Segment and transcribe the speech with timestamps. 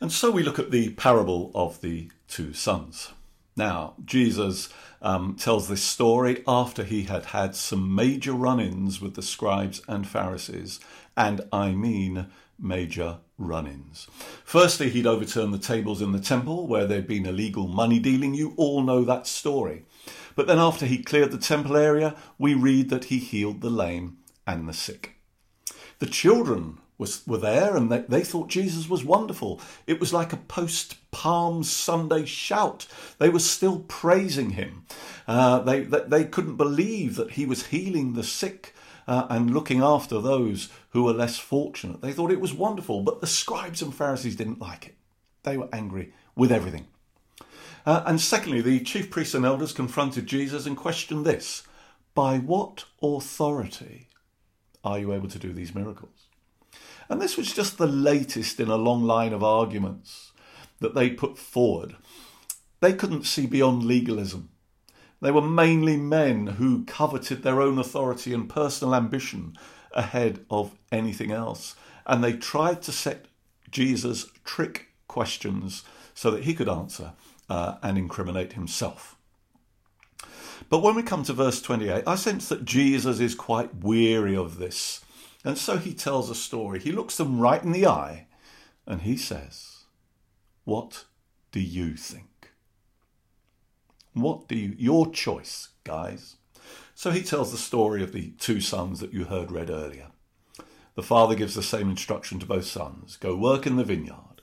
[0.00, 3.12] And so we look at the parable of the two sons.
[3.56, 4.68] Now, Jesus
[5.02, 9.82] um, tells this story after he had had some major run ins with the scribes
[9.88, 10.78] and Pharisees,
[11.16, 14.06] and I mean major run ins.
[14.44, 18.34] Firstly, he'd overturned the tables in the temple where there'd been illegal money dealing.
[18.34, 19.84] You all know that story.
[20.36, 24.18] But then, after he cleared the temple area, we read that he healed the lame
[24.46, 25.16] and the sick.
[25.98, 29.60] The children was, were there and they, they thought Jesus was wonderful.
[29.86, 32.86] It was like a post Palm Sunday shout.
[33.18, 34.84] They were still praising him.
[35.26, 38.74] Uh, they, they, they couldn't believe that he was healing the sick
[39.06, 42.02] uh, and looking after those who were less fortunate.
[42.02, 44.94] They thought it was wonderful, but the scribes and Pharisees didn't like it.
[45.44, 46.88] They were angry with everything.
[47.86, 51.62] Uh, and secondly, the chief priests and elders confronted Jesus and questioned this
[52.14, 54.08] By what authority
[54.84, 56.27] are you able to do these miracles?
[57.08, 60.32] And this was just the latest in a long line of arguments
[60.80, 61.96] that they put forward.
[62.80, 64.50] They couldn't see beyond legalism.
[65.20, 69.56] They were mainly men who coveted their own authority and personal ambition
[69.92, 71.74] ahead of anything else.
[72.06, 73.26] And they tried to set
[73.70, 75.82] Jesus trick questions
[76.14, 77.12] so that he could answer
[77.50, 79.16] uh, and incriminate himself.
[80.68, 84.58] But when we come to verse 28, I sense that Jesus is quite weary of
[84.58, 85.00] this
[85.48, 86.78] and so he tells a story.
[86.78, 88.26] He looks them right in the eye
[88.86, 89.84] and he says,
[90.64, 91.06] What
[91.52, 92.50] do you think?
[94.12, 96.36] What do you, your choice, guys?
[96.94, 100.08] So he tells the story of the two sons that you heard read earlier.
[100.96, 104.42] The father gives the same instruction to both sons go work in the vineyard.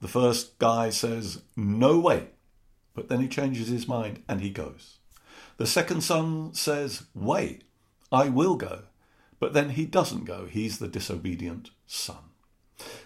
[0.00, 2.28] The first guy says, No way.
[2.94, 5.00] But then he changes his mind and he goes.
[5.58, 7.64] The second son says, Wait,
[8.10, 8.84] I will go.
[9.38, 12.30] But then he doesn't go, he's the disobedient son.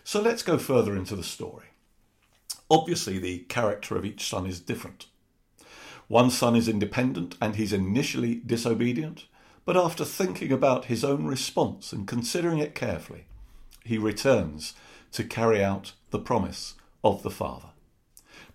[0.05, 1.67] So let's go further into the story.
[2.71, 5.07] Obviously, the character of each son is different.
[6.07, 9.27] One son is independent and he's initially disobedient,
[9.65, 13.27] but after thinking about his own response and considering it carefully,
[13.85, 14.75] he returns
[15.13, 17.69] to carry out the promise of the father.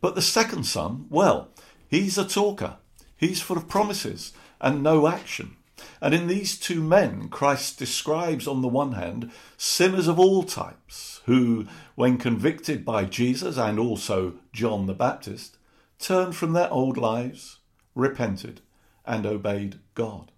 [0.01, 1.50] But the second son, well,
[1.88, 2.77] he's a talker.
[3.17, 5.55] He's full of promises and no action.
[6.01, 11.22] And in these two men, Christ describes, on the one hand, sinners of all types
[11.25, 15.57] who, when convicted by Jesus and also John the Baptist,
[16.00, 17.59] turned from their old lives,
[17.95, 18.61] repented,
[19.06, 20.31] and obeyed God.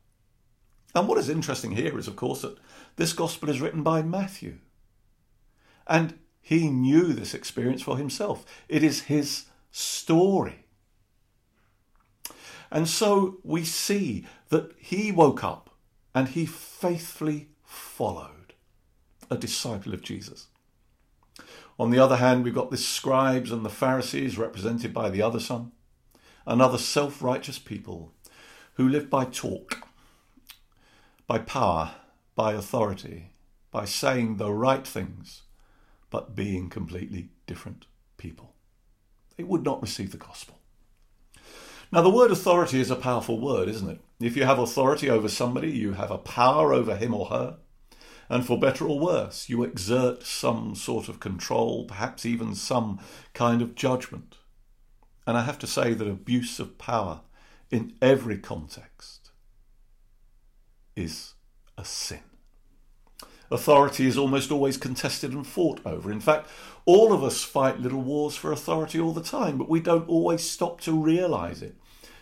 [0.94, 2.57] And what is interesting here is, of course, that
[2.95, 4.57] this gospel is written by Matthew.
[5.85, 8.45] And he knew this experience for himself.
[8.69, 10.66] It is his story.
[12.72, 15.69] And so we see that he woke up
[16.13, 18.53] and he faithfully followed,
[19.30, 20.47] a disciple of Jesus.
[21.80, 25.40] On the other hand, we've got the scribes and the Pharisees represented by the other
[25.40, 25.72] son,
[26.46, 28.13] another self righteous people
[28.74, 29.88] who live by talk,
[31.28, 31.96] by power,
[32.36, 33.31] by authority,
[33.72, 35.44] by saying the right things,
[36.09, 37.86] but being completely different
[38.18, 38.53] people.
[39.36, 40.59] They would not receive the gospel.
[41.92, 44.02] Now, the word authority is a powerful word, isn't it?
[44.20, 47.58] If you have authority over somebody, you have a power over him or her.
[48.30, 53.00] And for better or worse, you exert some sort of control, perhaps even some
[53.34, 54.36] kind of judgment.
[55.25, 57.22] And I have to say that abuse of power
[57.72, 59.31] in every context
[60.96, 61.36] is
[61.78, 62.26] a sin.
[63.50, 66.12] Authority is almost always contested and fought over.
[66.12, 66.50] In fact,
[66.85, 70.44] all of us fight little wars for authority all the time, but we don't always
[70.44, 71.75] stop to realize it.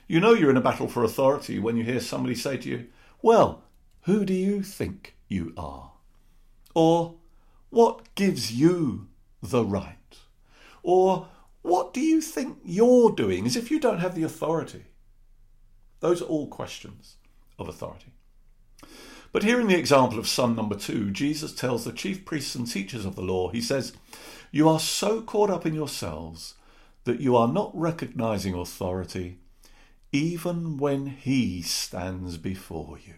[0.08, 2.88] You know you're in a battle for authority when you hear somebody say to you,
[3.22, 3.64] Well,
[4.02, 5.94] who do you think you are?
[6.76, 7.16] Or,
[7.70, 9.08] What gives you
[9.42, 9.98] the right?
[10.84, 11.28] Or,
[11.64, 14.86] What do you think you're doing as if you don't have the authority?
[16.02, 17.16] Those are all questions
[17.58, 18.12] of authority.
[19.36, 22.66] But here in the example of son number two, Jesus tells the chief priests and
[22.66, 23.92] teachers of the law, he says,
[24.50, 26.54] You are so caught up in yourselves
[27.04, 29.40] that you are not recognizing authority
[30.14, 33.16] even when he stands before you.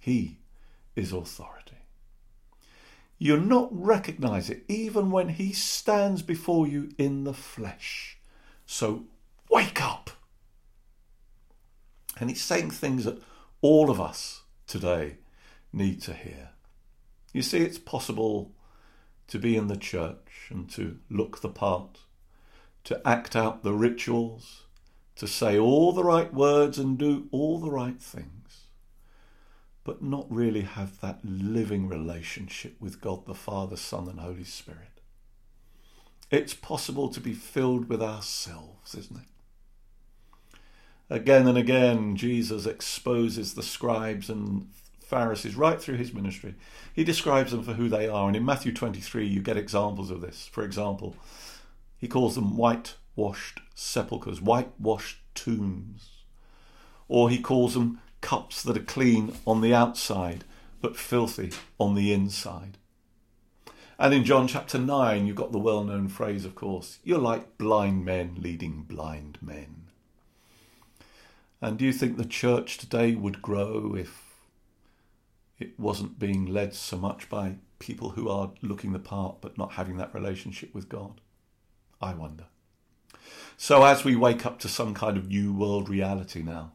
[0.00, 0.38] He
[0.96, 1.84] is authority.
[3.18, 8.16] You're not recognize it even when he stands before you in the flesh.
[8.64, 9.04] So
[9.50, 10.08] wake up.
[12.18, 13.20] And he's saying things that
[13.60, 15.16] all of us today
[15.72, 16.50] need to hear.
[17.32, 18.52] You see, it's possible
[19.26, 21.98] to be in the church and to look the part,
[22.84, 24.64] to act out the rituals,
[25.16, 28.66] to say all the right words and do all the right things,
[29.84, 35.00] but not really have that living relationship with God the Father, Son, and Holy Spirit.
[36.30, 39.26] It's possible to be filled with ourselves, isn't it?
[41.10, 44.68] Again and again, Jesus exposes the scribes and
[45.00, 46.54] Pharisees right through his ministry.
[46.94, 48.28] He describes them for who they are.
[48.28, 50.48] And in Matthew 23, you get examples of this.
[50.52, 51.16] For example,
[51.98, 56.10] he calls them whitewashed sepulchres, whitewashed tombs.
[57.08, 60.44] Or he calls them cups that are clean on the outside,
[60.80, 62.78] but filthy on the inside.
[63.98, 67.58] And in John chapter 9, you've got the well known phrase, of course, you're like
[67.58, 69.89] blind men leading blind men.
[71.62, 74.34] And do you think the church today would grow if
[75.58, 79.72] it wasn't being led so much by people who are looking the part but not
[79.72, 81.20] having that relationship with God?
[82.00, 82.44] I wonder.
[83.58, 86.72] So, as we wake up to some kind of new world reality now,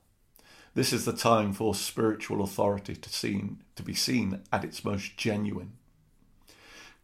[0.75, 5.17] this is the time for spiritual authority to, seen, to be seen at its most
[5.17, 5.73] genuine.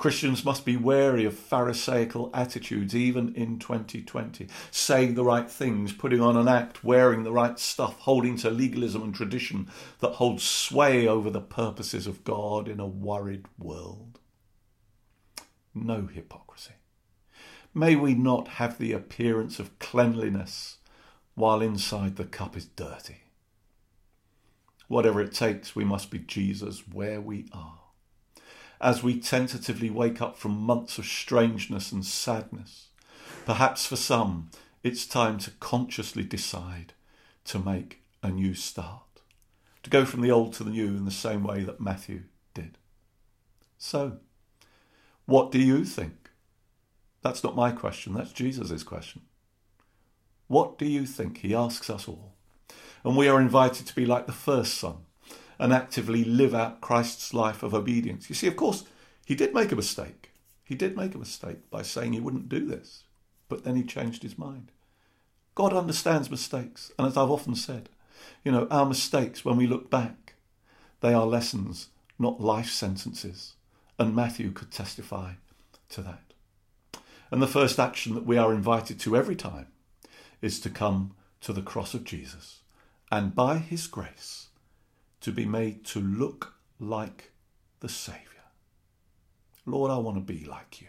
[0.02, 6.20] Christians must be wary of Pharisaical attitudes even in 2020, saying the right things, putting
[6.20, 9.70] on an act, wearing the right stuff, holding to legalism and tradition
[10.00, 14.18] that holds sway over the purposes of God in a worried world.
[15.76, 16.74] No hypocrisy.
[17.72, 20.78] May we not have the appearance of cleanliness
[21.36, 23.26] while inside the cup is dirty.
[24.88, 27.81] Whatever it takes, we must be Jesus where we are
[28.82, 32.88] as we tentatively wake up from months of strangeness and sadness.
[33.46, 34.50] Perhaps for some,
[34.84, 36.94] it's time to consciously decide
[37.46, 39.22] to make a new start,
[39.84, 42.24] to go from the old to the new in the same way that Matthew
[42.56, 42.78] did.
[43.78, 44.18] So,
[45.26, 46.30] what do you think?
[47.22, 49.22] That's not my question, that's Jesus' question.
[50.48, 51.38] What do you think?
[51.38, 52.34] He asks us all.
[53.04, 54.98] And we are invited to be like the first son,
[55.62, 58.28] and actively live out Christ's life of obedience.
[58.30, 58.84] You see, of course,
[59.24, 60.32] he did make a mistake.
[60.64, 63.04] He did make a mistake by saying he wouldn't do this,
[63.48, 64.72] but then he changed his mind.
[65.54, 67.90] God understands mistakes, and as I've often said,
[68.44, 70.34] you know, our mistakes, when we look back,
[71.02, 73.54] they are lessons, not life sentences.
[74.00, 75.34] And Matthew could testify
[75.90, 76.34] to that.
[77.30, 79.68] And the first action that we are invited to every time
[80.42, 82.62] is to come to the cross of Jesus
[83.12, 84.48] and by his grace
[85.22, 87.32] to be made to look like
[87.80, 88.26] the Saviour.
[89.66, 90.88] Lord, I want to be like you.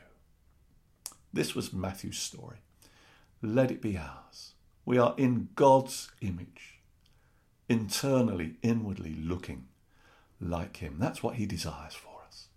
[1.33, 2.59] This was Matthew's story.
[3.41, 4.55] Let it be ours.
[4.85, 6.81] We are in God's image,
[7.69, 9.69] internally, inwardly looking
[10.41, 10.97] like Him.
[10.99, 12.49] That's what He desires for us.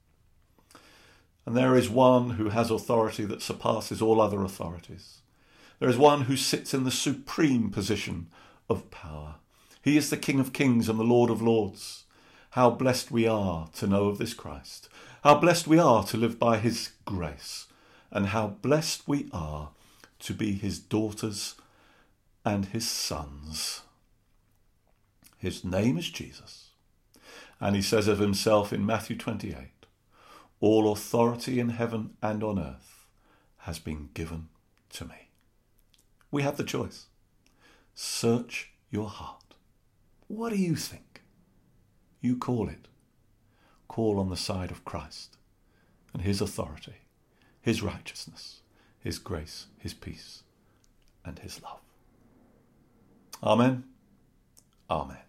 [1.45, 5.19] And there is one who has authority that surpasses all other authorities.
[5.79, 8.27] There is one who sits in the supreme position
[8.69, 9.35] of power.
[9.85, 12.05] He is the King of kings and the Lord of lords.
[12.51, 14.89] How blessed we are to know of this Christ.
[15.23, 17.67] How blessed we are to live by his grace.
[18.09, 19.69] And how blessed we are
[20.21, 21.53] to be his daughters
[22.43, 23.83] and his sons.
[25.37, 26.69] His name is Jesus.
[27.61, 29.67] And he says of himself in Matthew 28
[30.61, 33.05] All authority in heaven and on earth
[33.59, 34.47] has been given
[34.93, 35.29] to me.
[36.31, 37.05] We have the choice.
[37.93, 39.44] Search your heart.
[40.27, 41.21] What do you think?
[42.21, 42.87] You call it.
[43.87, 45.37] Call on the side of Christ
[46.13, 46.95] and his authority,
[47.61, 48.61] his righteousness,
[48.99, 50.43] his grace, his peace,
[51.23, 51.81] and his love.
[53.43, 53.83] Amen.
[54.89, 55.24] Amen.